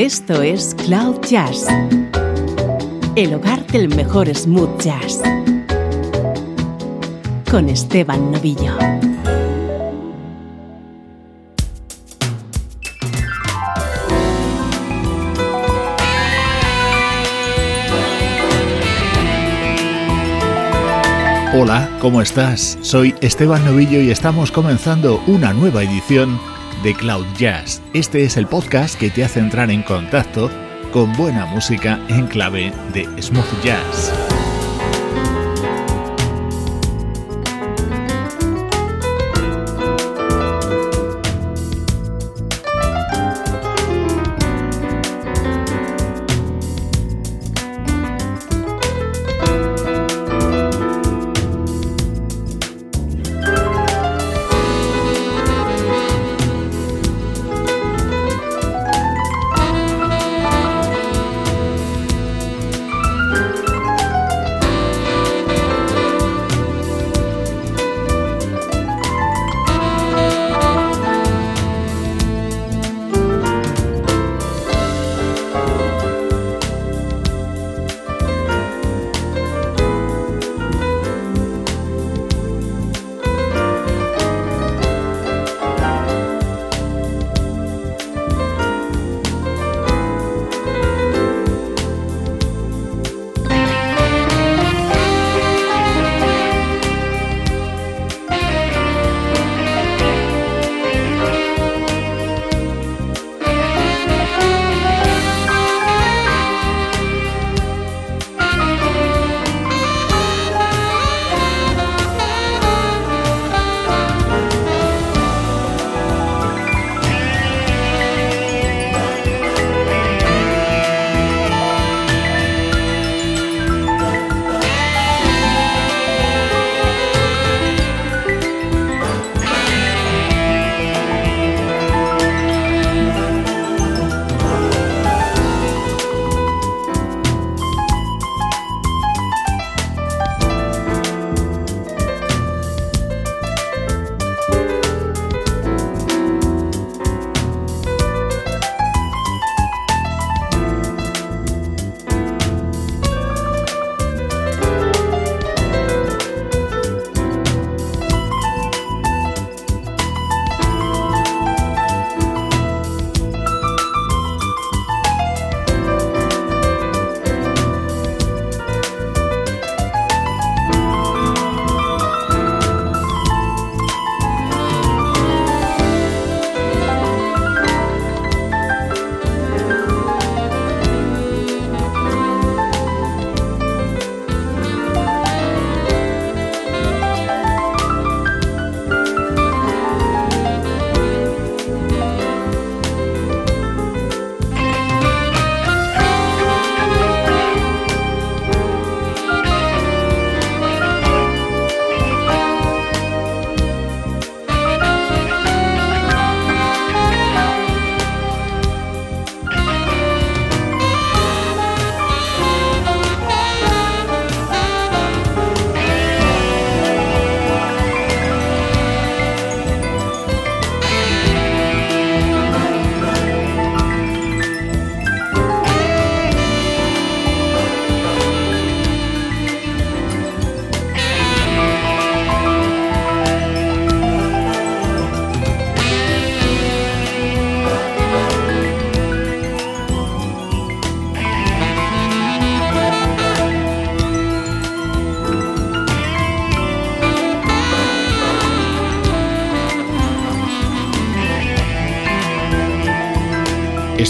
Esto 0.00 0.40
es 0.40 0.74
Cloud 0.86 1.20
Jazz, 1.28 1.66
el 3.16 3.34
hogar 3.34 3.66
del 3.66 3.94
mejor 3.94 4.34
smooth 4.34 4.80
jazz, 4.80 5.20
con 7.50 7.68
Esteban 7.68 8.32
Novillo. 8.32 8.78
Hola, 21.52 21.90
¿cómo 22.00 22.22
estás? 22.22 22.78
Soy 22.80 23.14
Esteban 23.20 23.66
Novillo 23.66 24.00
y 24.00 24.10
estamos 24.10 24.50
comenzando 24.50 25.22
una 25.26 25.52
nueva 25.52 25.82
edición 25.82 26.40
de 26.82 26.94
Cloud 26.94 27.26
Jazz. 27.36 27.82
Este 27.92 28.24
es 28.24 28.36
el 28.36 28.46
podcast 28.46 28.98
que 28.98 29.10
te 29.10 29.24
hace 29.24 29.40
entrar 29.40 29.70
en 29.70 29.82
contacto 29.82 30.50
con 30.92 31.12
buena 31.14 31.46
música 31.46 32.00
en 32.08 32.26
clave 32.26 32.72
de 32.92 33.04
smooth 33.22 33.62
jazz. 33.62 34.29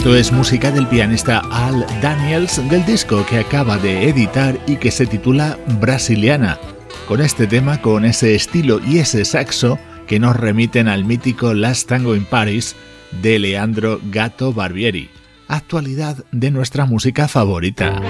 Esto 0.00 0.17
es 0.17 0.32
música 0.32 0.70
del 0.70 0.87
pianista 0.87 1.43
Al 1.50 1.85
Daniels 2.00 2.67
del 2.70 2.87
disco 2.87 3.26
que 3.29 3.41
acaba 3.41 3.76
de 3.76 4.08
editar 4.08 4.58
y 4.67 4.76
que 4.76 4.91
se 4.91 5.05
titula 5.05 5.58
Brasiliana, 5.79 6.58
con 7.06 7.20
este 7.20 7.47
tema, 7.47 7.82
con 7.82 8.06
ese 8.06 8.35
estilo 8.35 8.81
y 8.82 8.97
ese 8.97 9.26
saxo 9.26 9.79
que 10.06 10.19
nos 10.19 10.37
remiten 10.37 10.88
al 10.88 11.05
mítico 11.05 11.52
Last 11.52 11.87
Tango 11.87 12.17
in 12.17 12.25
Paris 12.25 12.76
de 13.20 13.38
Leandro 13.38 14.00
Gato 14.05 14.55
Barbieri, 14.55 15.11
actualidad 15.49 16.25
de 16.32 16.50
nuestra 16.50 16.87
música 16.87 17.29
favorita. 17.29 18.00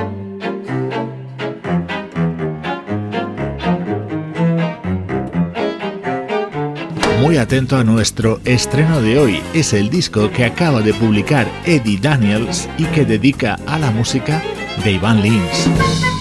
Muy 7.31 7.39
atento 7.39 7.77
a 7.77 7.85
nuestro 7.85 8.41
estreno 8.45 9.01
de 9.01 9.17
hoy. 9.17 9.41
Es 9.55 9.73
el 9.73 9.89
disco 9.89 10.33
que 10.33 10.45
acaba 10.45 10.81
de 10.81 10.93
publicar 10.93 11.49
Eddie 11.65 12.01
Daniels 12.01 12.69
y 12.77 12.87
que 12.87 13.05
dedica 13.05 13.57
a 13.69 13.79
la 13.79 13.93
música 13.93 14.43
de 14.83 14.91
Ivan 14.91 15.23
Lins. 15.23 16.20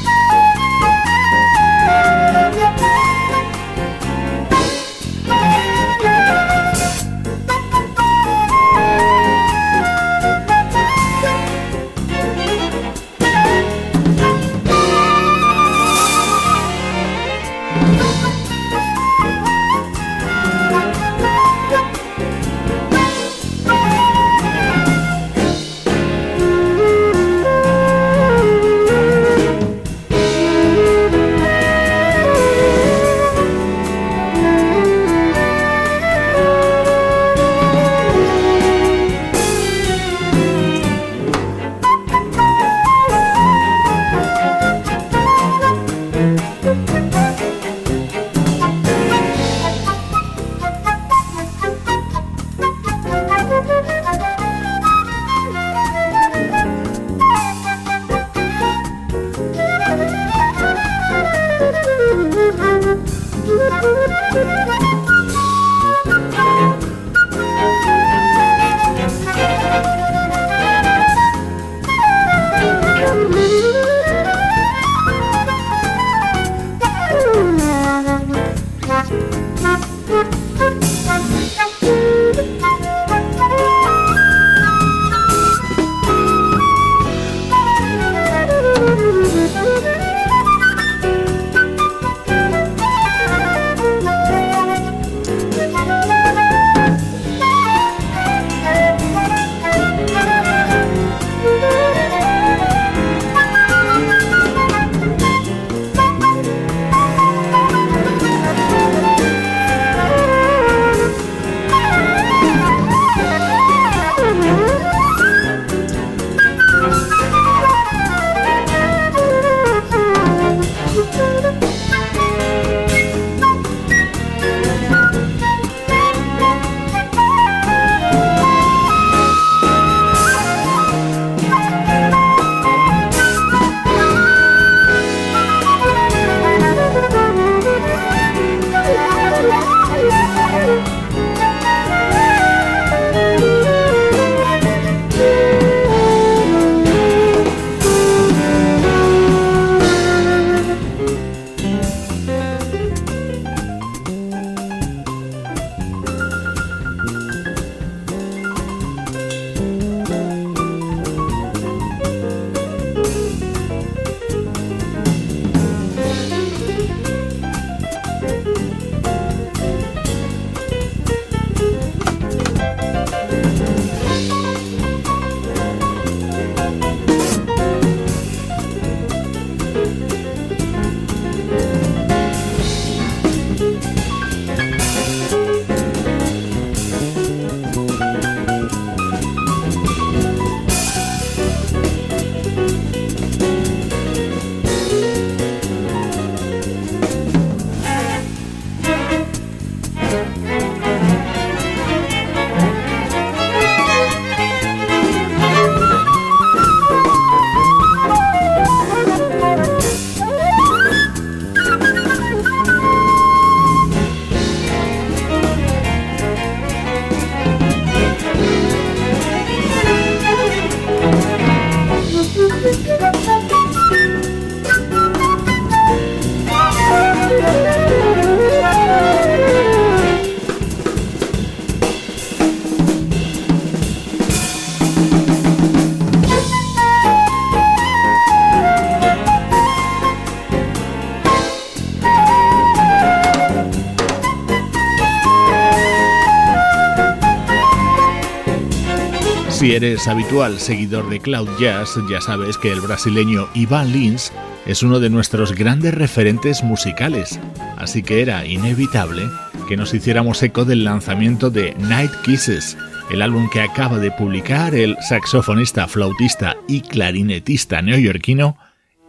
Eres 249.79 250.09
habitual 250.09 250.59
seguidor 250.59 251.09
de 251.09 251.21
Cloud 251.21 251.47
Jazz, 251.57 251.97
ya 252.09 252.19
sabes 252.19 252.57
que 252.57 252.69
el 252.69 252.81
brasileño 252.81 253.47
Ivan 253.53 253.93
Lins 253.93 254.33
es 254.65 254.83
uno 254.83 254.99
de 254.99 255.09
nuestros 255.09 255.55
grandes 255.55 255.93
referentes 255.93 256.63
musicales, 256.63 257.39
así 257.77 258.03
que 258.03 258.21
era 258.21 258.45
inevitable 258.45 259.23
que 259.69 259.77
nos 259.77 259.93
hiciéramos 259.93 260.43
eco 260.43 260.65
del 260.65 260.83
lanzamiento 260.83 261.49
de 261.49 261.75
Night 261.79 262.11
Kisses, 262.25 262.77
el 263.09 263.21
álbum 263.21 263.49
que 263.49 263.61
acaba 263.61 263.99
de 263.99 264.11
publicar 264.11 264.75
el 264.75 264.97
saxofonista, 265.07 265.87
flautista 265.87 266.57
y 266.67 266.81
clarinetista 266.81 267.81
neoyorquino 267.81 268.57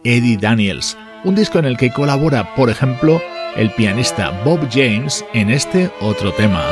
Eddie 0.05 0.37
Daniels, 0.37 0.97
un 1.25 1.35
disco 1.35 1.59
en 1.59 1.65
el 1.65 1.75
que 1.75 1.91
colabora, 1.91 2.55
por 2.55 2.69
ejemplo, 2.69 3.21
el 3.57 3.71
pianista 3.71 4.31
Bob 4.45 4.69
James 4.71 5.25
en 5.33 5.49
este 5.49 5.91
otro 5.99 6.31
tema. 6.31 6.63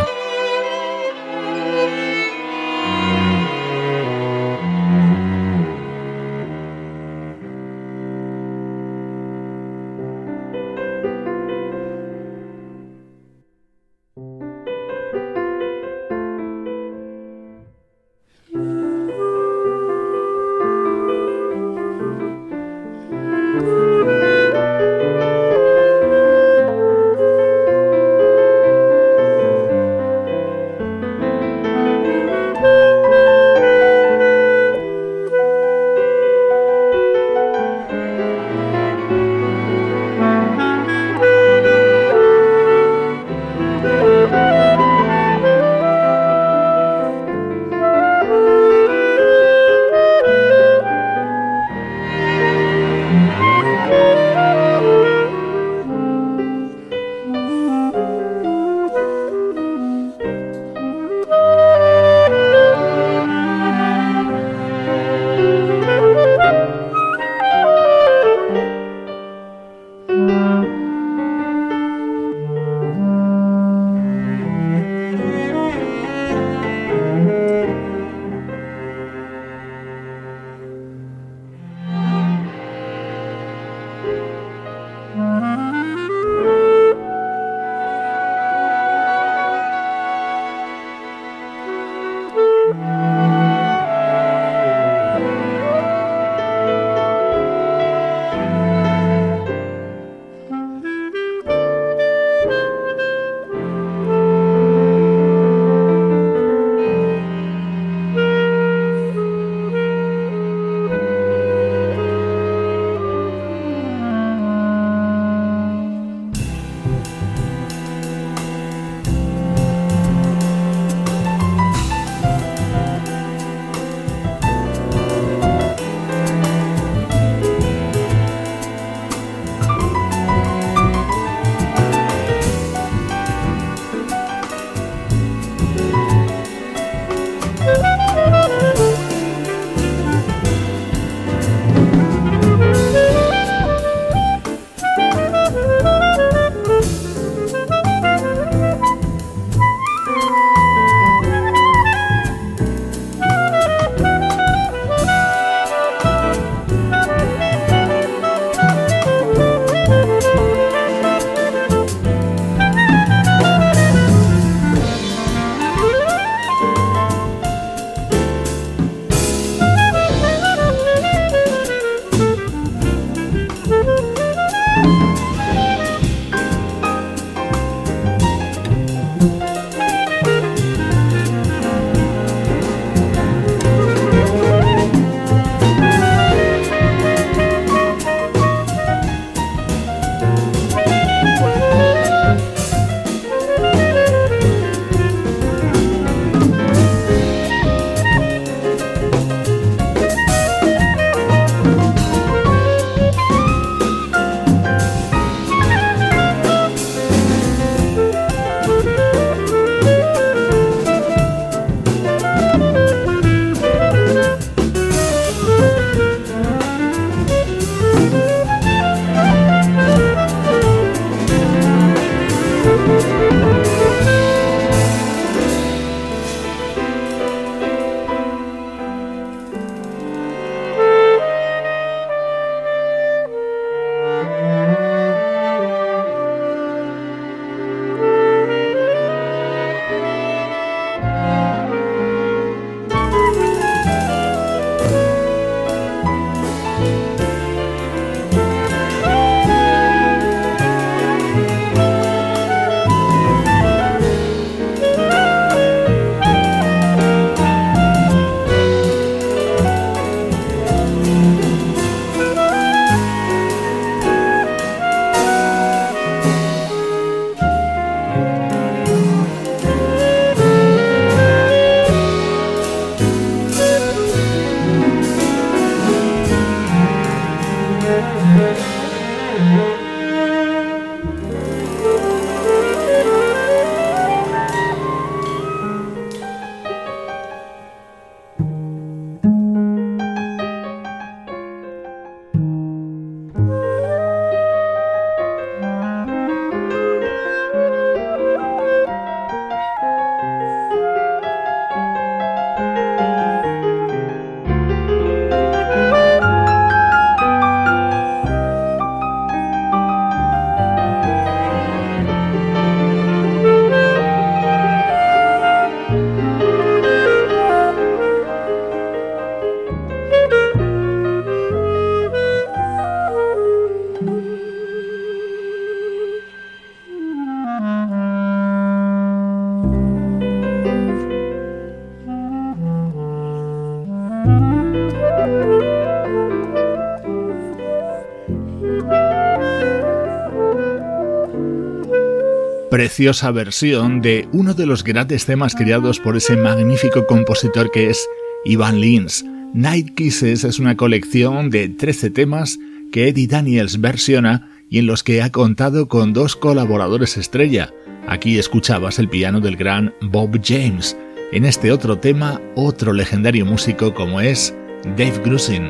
Preciosa 342.80 343.30
versión 343.32 344.02
de 344.02 344.30
uno 344.32 344.54
de 344.54 344.66
los 344.66 344.86
grandes 344.86 345.26
temas 345.26 345.54
creados 345.54 346.00
por 346.00 346.16
ese 346.16 346.38
magnífico 346.38 347.06
compositor 347.08 347.72
que 347.72 347.90
es 347.90 348.08
Ivan 348.46 348.80
Lins. 348.80 349.26
Night 349.54 349.96
Kisses 349.96 350.46
es 350.46 350.60
una 350.60 350.78
colección 350.78 351.50
de 351.50 351.68
13 351.68 352.10
temas 352.10 352.58
que 352.94 353.10
Eddie 353.10 353.28
Daniels 353.28 353.82
versiona 353.82 354.50
y 354.70 354.80
en 354.80 354.86
los 354.86 355.04
que 355.04 355.22
ha 355.22 355.30
contado 355.30 355.90
con 355.90 356.14
dos 356.14 356.38
colaboradores 356.38 357.18
estrella. 357.18 357.74
Aquí 358.08 358.40
escuchabas 358.40 358.98
el 358.98 359.10
piano 359.10 359.42
del 359.42 359.58
gran 359.58 359.94
Bob 360.00 360.40
James. 360.42 360.96
En 361.34 361.44
este 361.44 361.74
otro 361.74 362.00
tema, 362.00 362.40
otro 362.56 362.94
legendario 362.94 363.46
músico 363.46 363.94
como 363.94 364.22
es 364.22 364.56
Dave 364.86 365.20
Grusin. 365.26 365.68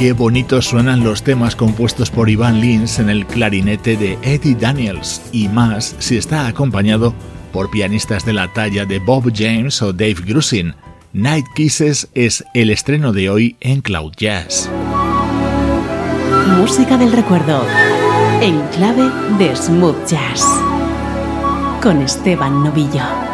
Qué 0.00 0.14
bonitos 0.14 0.64
suenan 0.64 1.04
los 1.04 1.22
temas 1.22 1.54
compuestos 1.54 2.10
por 2.10 2.30
Ivan 2.30 2.58
Lins 2.58 2.98
en 2.98 3.10
el 3.10 3.26
clarinete 3.26 3.98
de 3.98 4.18
Eddie 4.22 4.54
Daniels, 4.54 5.20
y 5.30 5.46
más 5.48 5.94
si 5.98 6.16
está 6.16 6.46
acompañado 6.46 7.12
por 7.52 7.70
pianistas 7.70 8.24
de 8.24 8.32
la 8.32 8.50
talla 8.50 8.86
de 8.86 8.98
Bob 8.98 9.30
James 9.36 9.82
o 9.82 9.92
Dave 9.92 10.16
Grusin. 10.26 10.74
Night 11.12 11.44
Kisses 11.54 12.08
es 12.14 12.42
el 12.54 12.70
estreno 12.70 13.12
de 13.12 13.28
hoy 13.28 13.56
en 13.60 13.82
Cloud 13.82 14.14
Jazz. 14.16 14.70
Música 16.56 16.96
del 16.96 17.12
recuerdo, 17.12 17.62
en 18.40 18.58
clave 18.68 19.10
de 19.38 19.54
smooth 19.54 20.06
jazz, 20.08 20.42
con 21.82 22.00
Esteban 22.00 22.64
Novillo. 22.64 23.29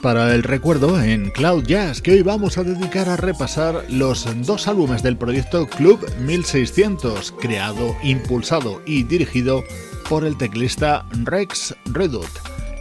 Para 0.00 0.34
el 0.34 0.42
recuerdo 0.42 1.00
en 1.00 1.30
Cloud 1.30 1.64
Jazz, 1.64 2.02
que 2.02 2.12
hoy 2.12 2.22
vamos 2.22 2.58
a 2.58 2.64
dedicar 2.64 3.08
a 3.08 3.16
repasar 3.16 3.84
los 3.88 4.26
dos 4.46 4.68
álbumes 4.68 5.02
del 5.02 5.16
proyecto 5.16 5.66
Club 5.66 6.04
1600, 6.20 7.32
creado, 7.32 7.96
impulsado 8.02 8.82
y 8.86 9.02
dirigido 9.04 9.64
por 10.08 10.24
el 10.24 10.36
teclista 10.36 11.06
Rex 11.24 11.74
Redut. 11.86 12.28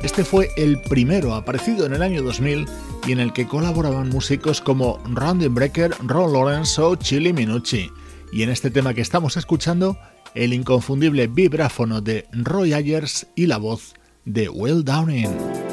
Este 0.04 0.24
fue 0.24 0.50
el 0.58 0.82
primero 0.82 1.34
aparecido 1.34 1.86
en 1.86 1.94
el 1.94 2.02
año 2.02 2.24
2000 2.24 2.66
y 3.08 3.12
en 3.12 3.20
el 3.20 3.34
que 3.34 3.48
colaboraban 3.48 4.10
músicos 4.10 4.62
como 4.62 5.00
Randy 5.06 5.48
Brecker, 5.48 5.96
Ron 6.04 6.34
Lawrence 6.34 6.82
o 6.82 6.96
Chili 6.96 7.34
Minucci. 7.34 7.92
y 8.32 8.44
en 8.44 8.50
este 8.50 8.72
tema 8.72 8.94
que 8.94 9.02
estamos 9.02 9.38
escuchando, 9.38 9.98
el 10.36 10.54
inconfundible 10.54 11.28
vibráfono 11.28 12.02
de 12.02 12.28
Roy 12.32 12.74
Ayers 12.74 13.28
y 13.36 13.48
la 13.48 13.58
voz 13.58 13.94
de 14.26 14.50
Will 14.50 14.84
Downing. 14.84 15.67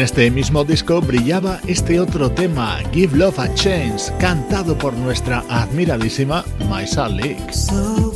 En 0.00 0.04
este 0.04 0.30
mismo 0.30 0.64
disco 0.64 1.02
brillaba 1.02 1.60
este 1.66 2.00
otro 2.00 2.30
tema, 2.30 2.78
Give 2.90 3.18
Love 3.18 3.38
a 3.38 3.54
Chance, 3.54 4.10
cantado 4.18 4.74
por 4.78 4.94
nuestra 4.94 5.44
admiradísima 5.50 6.42
Maisa 6.70 7.06
Leak. 7.06 8.09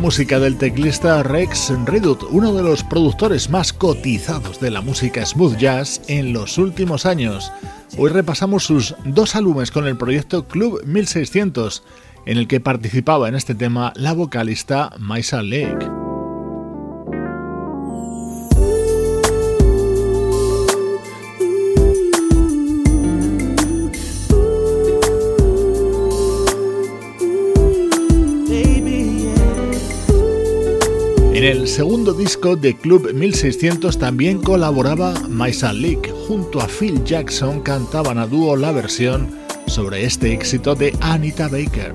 Música 0.00 0.40
del 0.40 0.56
teclista 0.56 1.22
Rex 1.22 1.72
Redut, 1.84 2.22
uno 2.30 2.54
de 2.54 2.62
los 2.62 2.82
productores 2.82 3.50
más 3.50 3.74
cotizados 3.74 4.58
de 4.58 4.70
la 4.70 4.80
música 4.80 5.24
smooth 5.26 5.58
jazz 5.58 6.00
en 6.08 6.32
los 6.32 6.56
últimos 6.56 7.04
años. 7.04 7.52
Hoy 7.98 8.08
repasamos 8.08 8.64
sus 8.64 8.94
dos 9.04 9.36
álbumes 9.36 9.70
con 9.70 9.86
el 9.86 9.98
proyecto 9.98 10.48
Club 10.48 10.82
1600, 10.86 11.82
en 12.24 12.38
el 12.38 12.48
que 12.48 12.60
participaba 12.60 13.28
en 13.28 13.34
este 13.34 13.54
tema 13.54 13.92
la 13.94 14.14
vocalista 14.14 14.90
Maisa 14.98 15.42
Lake. 15.42 15.99
El 31.50 31.66
segundo 31.66 32.12
disco 32.12 32.54
de 32.54 32.76
Club 32.76 33.12
1600 33.12 33.98
también 33.98 34.40
colaboraba 34.40 35.14
Maisa 35.28 35.72
Leak. 35.72 36.12
Junto 36.28 36.60
a 36.60 36.68
Phil 36.68 37.02
Jackson 37.04 37.60
cantaban 37.60 38.18
a 38.18 38.26
dúo 38.26 38.54
la 38.54 38.70
versión 38.70 39.28
sobre 39.66 40.04
este 40.04 40.32
éxito 40.32 40.76
de 40.76 40.94
Anita 41.00 41.48
Baker. 41.48 41.94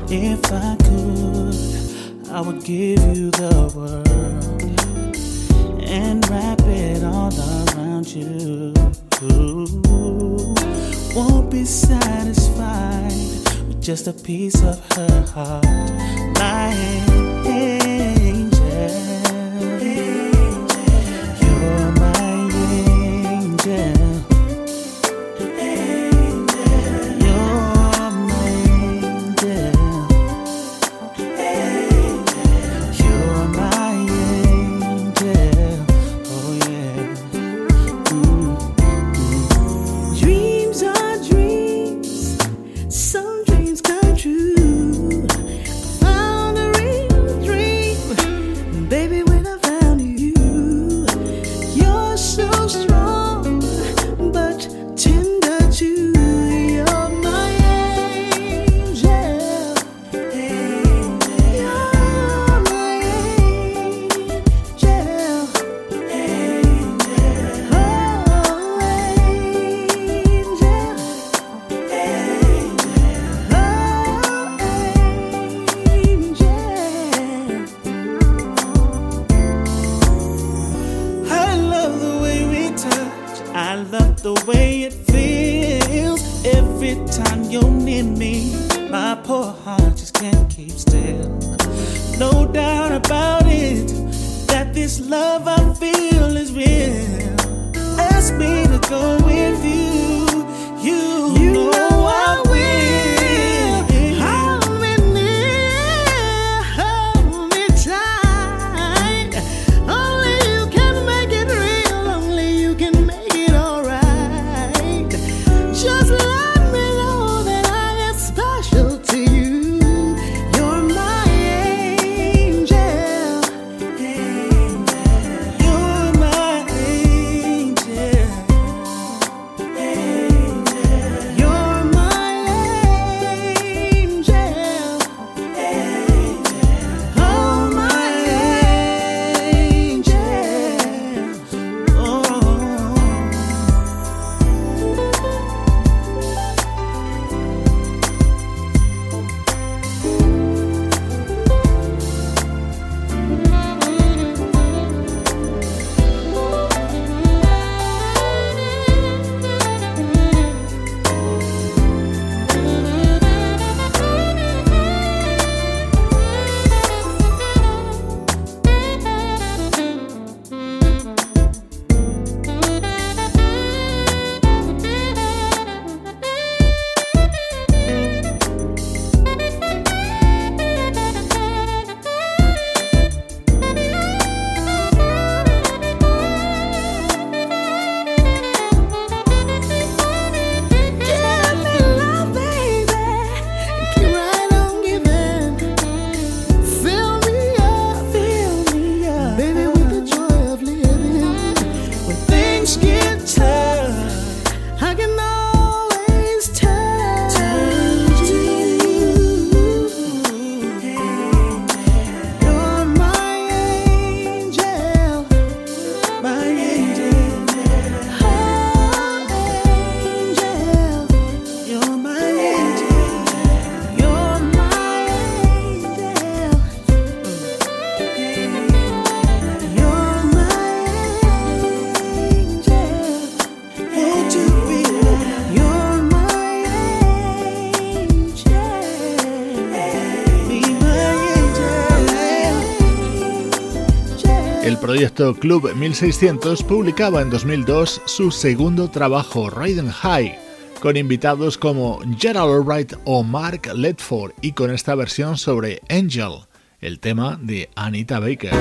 Club 245.15 245.73
1600 245.73 246.63
publicaba 246.63 247.21
en 247.21 247.29
2002 247.29 248.01
su 248.05 248.31
segundo 248.31 248.89
trabajo, 248.89 249.49
Riding 249.49 249.89
High, 249.89 250.37
con 250.81 250.97
invitados 250.97 251.57
como 251.57 252.01
Gerald 252.17 252.51
Albright 252.51 252.93
o 253.05 253.23
Mark 253.23 253.61
Ledford 253.73 254.33
y 254.41 254.51
con 254.51 254.71
esta 254.71 254.93
versión 254.93 255.37
sobre 255.37 255.81
Angel, 255.89 256.45
el 256.81 256.99
tema 256.99 257.39
de 257.41 257.69
Anita 257.75 258.19
Baker. 258.19 258.51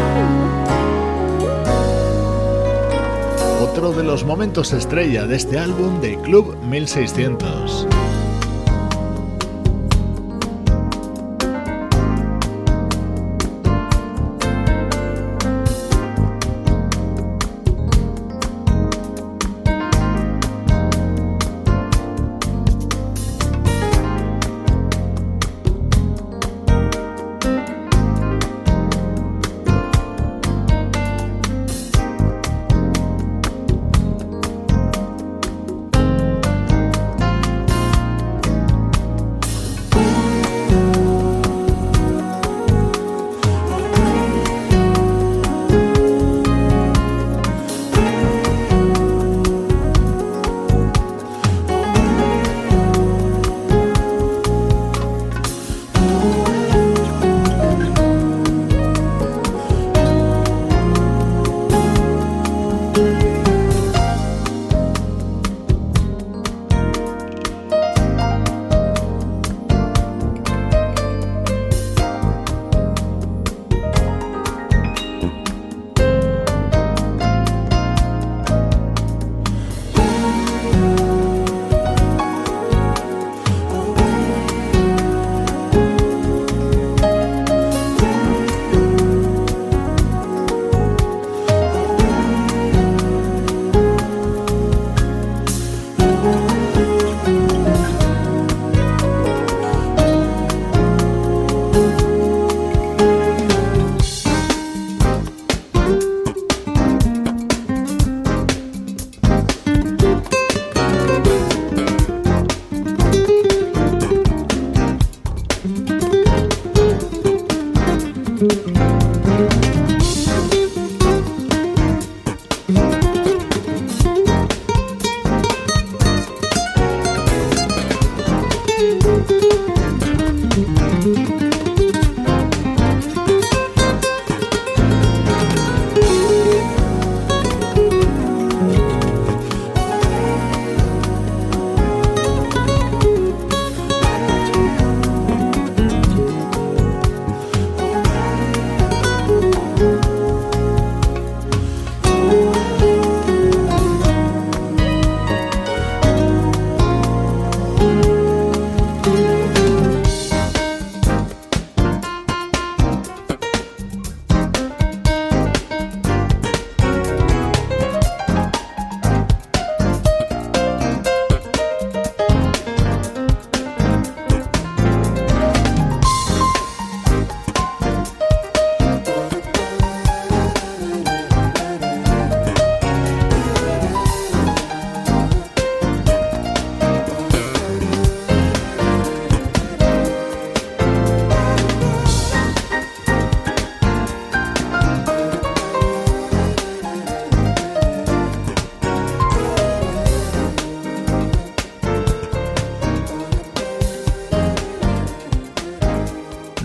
Otro 3.60 3.92
de 3.92 4.04
los 4.04 4.24
momentos 4.24 4.72
estrella 4.72 5.26
de 5.26 5.34
este 5.34 5.58
álbum 5.58 6.00
de 6.00 6.20
Club 6.20 6.56
1600. 6.62 7.88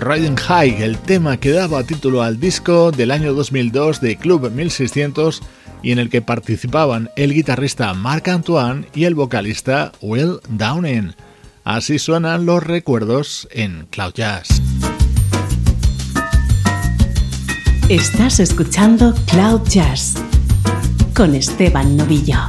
Riding 0.09 0.37
High, 0.37 0.81
el 0.81 0.97
tema 0.97 1.37
que 1.37 1.51
daba 1.51 1.83
título 1.83 2.23
al 2.23 2.39
disco 2.39 2.89
del 2.89 3.11
año 3.11 3.31
2002 3.35 4.01
de 4.01 4.15
Club 4.15 4.49
1600 4.49 5.43
y 5.83 5.91
en 5.91 5.99
el 5.99 6.09
que 6.09 6.23
participaban 6.23 7.11
el 7.15 7.31
guitarrista 7.31 7.93
Marc 7.93 8.27
Antoine 8.27 8.87
y 8.95 9.03
el 9.03 9.13
vocalista 9.13 9.91
Will 10.01 10.39
Downing. 10.49 11.13
Así 11.63 11.99
suenan 11.99 12.47
los 12.47 12.63
recuerdos 12.63 13.47
en 13.51 13.85
Cloud 13.91 14.13
Jazz. 14.15 14.63
Estás 17.87 18.39
escuchando 18.39 19.13
Cloud 19.27 19.61
Jazz 19.69 20.15
con 21.13 21.35
Esteban 21.35 21.95
Novillo. 21.95 22.39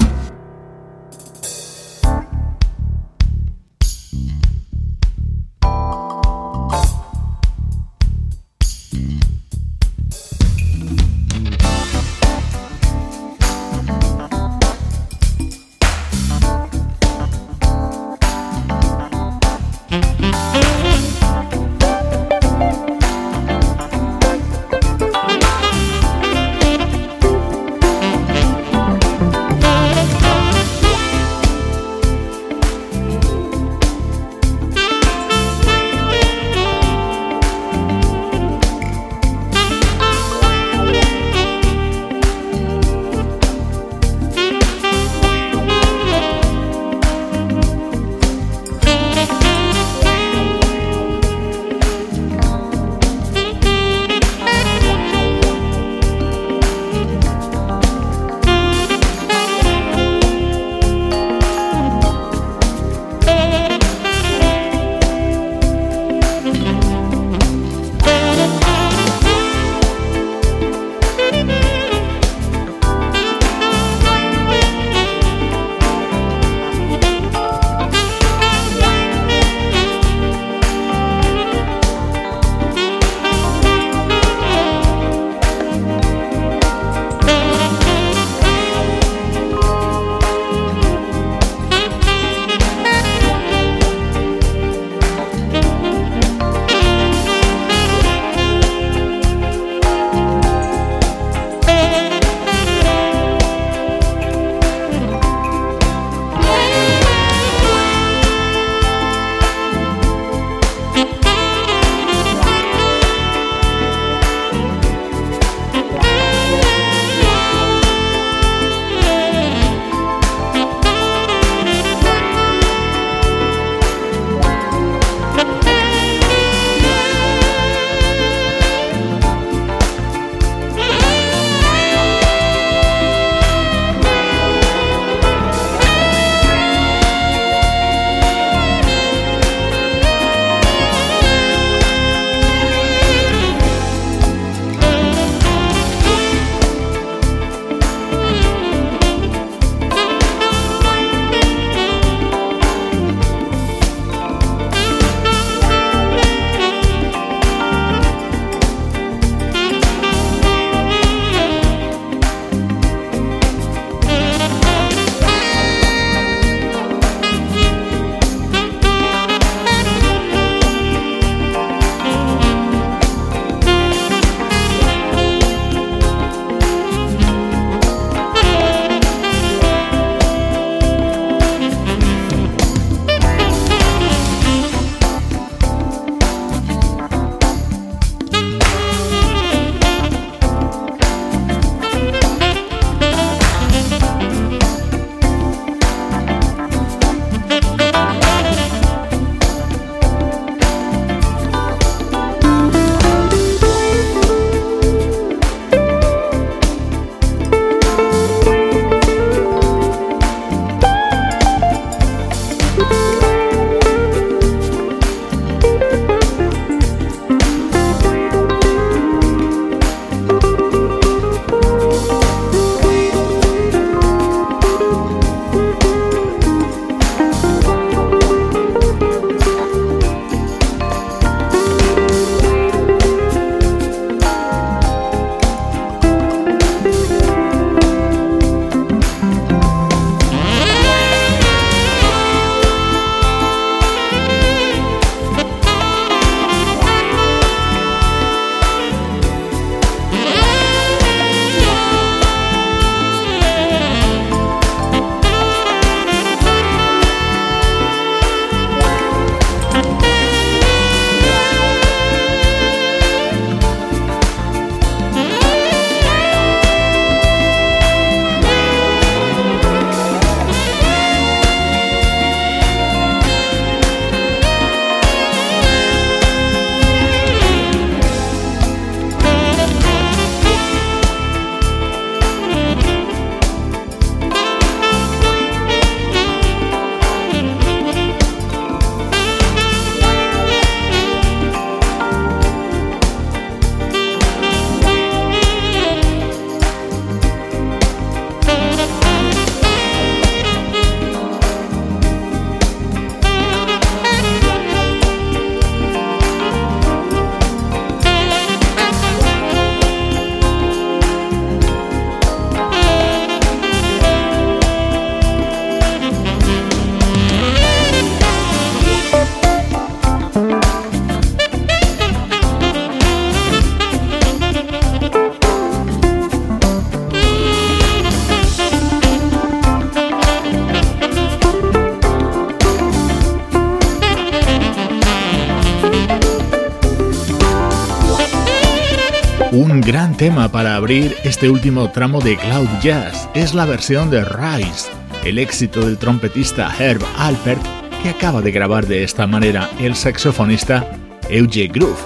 Tema 340.21 340.53
para 340.53 340.77
abrir 340.77 341.17
este 341.25 341.49
último 341.49 341.91
tramo 341.93 342.21
de 342.21 342.37
Cloud 342.37 342.69
Jazz. 342.83 343.27
Es 343.33 343.55
la 343.55 343.65
versión 343.65 344.11
de 344.11 344.23
Rise, 344.23 344.91
el 345.25 345.39
éxito 345.39 345.81
del 345.81 345.97
trompetista 345.97 346.71
Herb 346.79 347.03
Alpert 347.17 347.63
que 348.03 348.11
acaba 348.11 348.43
de 348.43 348.53
grabar 348.53 348.87
de 348.87 349.03
esta 349.03 349.27
manera 349.27 349.71
el 349.81 349.97
saxofonista 349.97 350.87
Euge 351.31 351.69
Groove. 351.69 351.97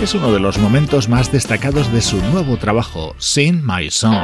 Es 0.00 0.14
uno 0.14 0.32
de 0.32 0.38
los 0.38 0.56
momentos 0.58 1.08
más 1.08 1.32
destacados 1.32 1.92
de 1.92 2.00
su 2.00 2.18
nuevo 2.30 2.58
trabajo, 2.58 3.16
Sing 3.18 3.60
My 3.64 3.90
Song. 3.90 4.22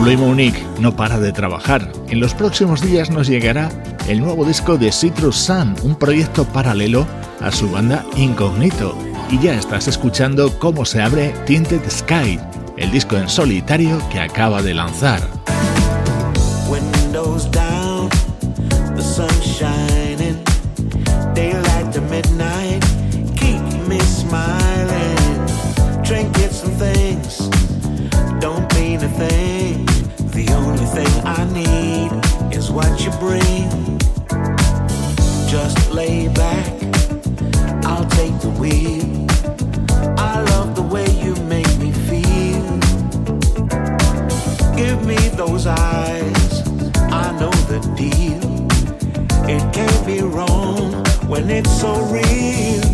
Blue 0.00 0.63
no 0.84 0.94
para 0.94 1.18
de 1.18 1.32
trabajar. 1.32 1.90
En 2.10 2.20
los 2.20 2.34
próximos 2.34 2.82
días 2.82 3.08
nos 3.08 3.26
llegará 3.26 3.70
el 4.06 4.20
nuevo 4.20 4.44
disco 4.44 4.76
de 4.76 4.92
Citrus 4.92 5.36
Sun, 5.36 5.74
un 5.82 5.96
proyecto 5.96 6.44
paralelo 6.44 7.06
a 7.40 7.50
su 7.50 7.70
banda 7.70 8.04
Incognito. 8.16 8.94
Y 9.30 9.38
ya 9.40 9.54
estás 9.54 9.88
escuchando 9.88 10.58
cómo 10.58 10.84
se 10.84 11.00
abre 11.00 11.34
Tinted 11.46 11.80
Sky, 11.88 12.38
el 12.76 12.90
disco 12.90 13.16
en 13.16 13.30
solitario 13.30 13.98
que 14.10 14.20
acaba 14.20 14.60
de 14.60 14.74
lanzar. 14.74 15.22
Just 35.46 35.90
lay 35.92 36.28
back, 36.28 36.72
I'll 37.84 38.04
take 38.10 38.38
the 38.40 38.50
wheel. 38.58 39.26
I 40.18 40.42
love 40.50 40.74
the 40.74 40.82
way 40.82 41.06
you 41.24 41.34
make 41.46 41.78
me 41.78 41.90
feel. 42.08 42.66
Give 44.76 45.06
me 45.06 45.16
those 45.36 45.66
eyes, 45.66 46.68
I 47.12 47.32
know 47.40 47.52
the 47.72 47.80
deal. 47.96 48.44
It 49.48 49.62
can't 49.72 50.06
be 50.06 50.20
wrong 50.20 50.92
when 51.26 51.48
it's 51.48 51.80
so 51.80 51.94
real. 52.12 52.93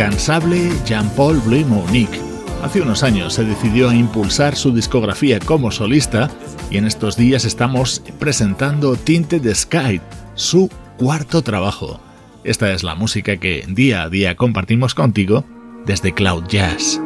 Incansable 0.00 0.70
Jean-Paul 0.86 1.42
Monique. 1.66 2.18
Hace 2.62 2.80
unos 2.80 3.02
años 3.02 3.34
se 3.34 3.44
decidió 3.44 3.90
a 3.90 3.94
impulsar 3.94 4.56
su 4.56 4.72
discografía 4.72 5.38
como 5.40 5.70
solista 5.70 6.30
y 6.70 6.78
en 6.78 6.86
estos 6.86 7.18
días 7.18 7.44
estamos 7.44 8.02
presentando 8.18 8.96
Tinted 8.96 9.54
Sky, 9.54 10.00
su 10.36 10.70
cuarto 10.96 11.42
trabajo. 11.42 12.00
Esta 12.44 12.72
es 12.72 12.82
la 12.82 12.94
música 12.94 13.36
que 13.36 13.66
día 13.68 14.04
a 14.04 14.08
día 14.08 14.36
compartimos 14.36 14.94
contigo 14.94 15.44
desde 15.84 16.14
Cloud 16.14 16.44
Jazz. 16.48 16.98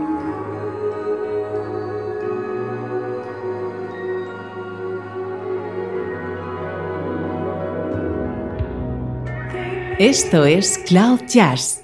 Esto 9.98 10.44
es 10.44 10.78
Cloud 10.86 11.22
Jazz 11.26 11.83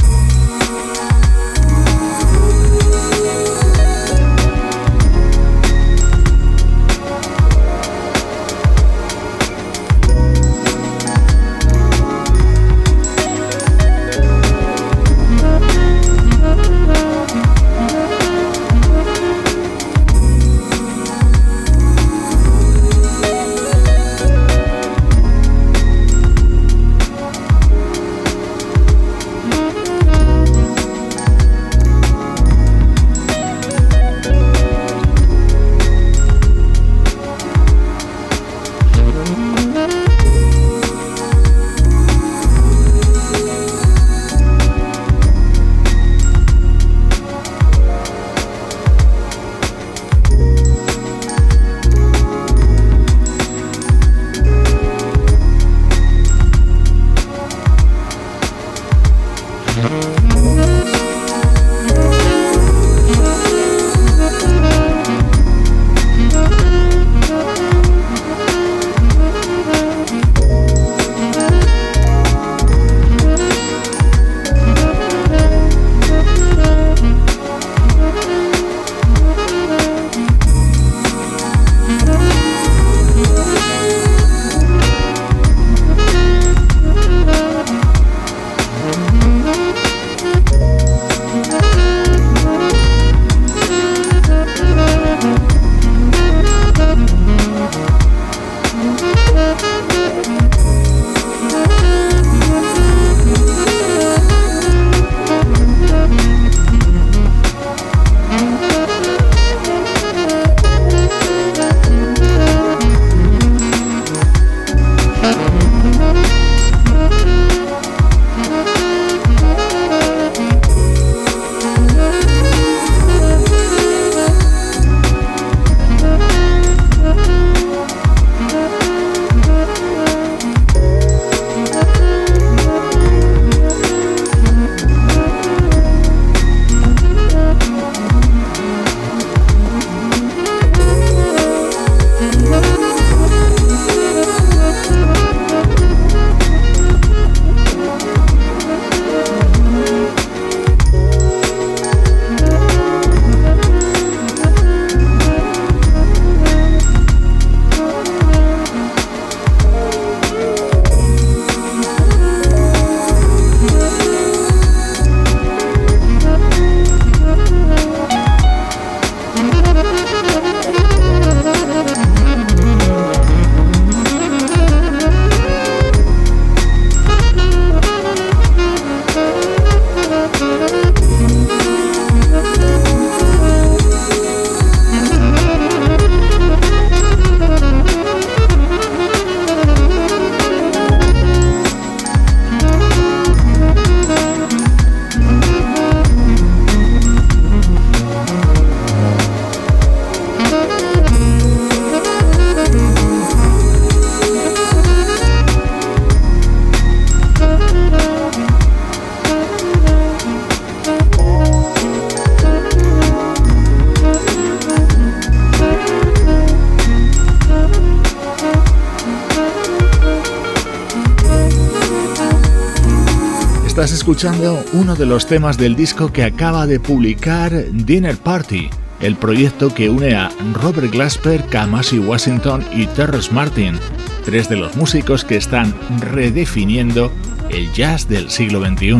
Uno 224.73 224.93
de 224.93 225.07
los 225.07 225.25
temas 225.25 225.57
del 225.57 225.75
disco 225.75 226.13
que 226.13 226.23
acaba 226.23 226.67
de 226.67 226.79
publicar 226.79 227.51
Dinner 227.71 228.15
Party, 228.17 228.69
el 228.99 229.15
proyecto 229.15 229.73
que 229.73 229.89
une 229.89 230.13
a 230.13 230.29
Robert 230.53 230.91
Glasper, 230.91 231.43
Kamasi 231.45 231.97
Washington 231.97 232.63
y 232.71 232.85
Terrence 232.85 233.31
Martin, 233.33 233.79
tres 234.23 234.47
de 234.47 234.57
los 234.57 234.75
músicos 234.75 235.25
que 235.25 235.37
están 235.37 235.73
redefiniendo 236.01 237.11
el 237.49 237.73
jazz 237.73 238.07
del 238.07 238.29
siglo 238.29 238.63
XXI. 238.63 238.97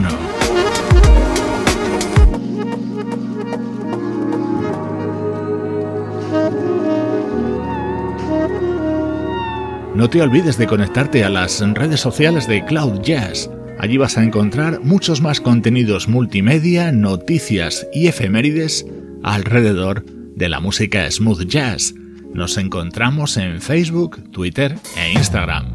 No 9.94 10.10
te 10.10 10.20
olvides 10.20 10.58
de 10.58 10.66
conectarte 10.66 11.24
a 11.24 11.30
las 11.30 11.60
redes 11.76 12.00
sociales 12.00 12.48
de 12.48 12.66
Cloud 12.66 13.02
Jazz 13.02 13.52
Allí 13.82 13.98
vas 13.98 14.16
a 14.20 14.24
encontrar 14.24 14.82
muchos 14.84 15.22
más 15.22 15.42
contenidos 15.42 16.08
multimedia, 16.08 16.92
noticias 16.92 17.88
y 17.92 18.06
efemérides 18.06 18.86
alrededor 19.24 20.06
de 20.06 20.50
la 20.50 20.60
música 20.60 21.10
smooth 21.10 21.48
jazz. 21.48 21.96
Nos 22.32 22.58
encontramos 22.58 23.38
en 23.38 23.60
Facebook, 23.60 24.30
Twitter 24.30 24.78
e 24.96 25.14
Instagram. 25.14 25.72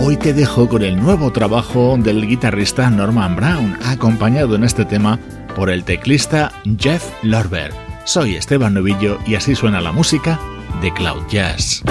Hoy 0.00 0.18
te 0.18 0.34
dejo 0.34 0.68
con 0.68 0.82
el 0.82 0.96
nuevo 0.96 1.32
trabajo 1.32 1.96
del 1.98 2.28
guitarrista 2.28 2.90
Norman 2.90 3.34
Brown, 3.34 3.78
acompañado 3.86 4.56
en 4.56 4.64
este 4.64 4.84
tema 4.84 5.18
por 5.56 5.70
el 5.70 5.84
teclista 5.84 6.52
Jeff 6.78 7.02
Lorber. 7.22 7.72
Soy 8.04 8.34
Esteban 8.34 8.74
Novillo 8.74 9.18
y 9.26 9.36
así 9.36 9.54
suena 9.54 9.80
la 9.80 9.92
música 9.92 10.38
de 10.82 10.92
Cloud 10.92 11.22
Jazz. 11.30 11.82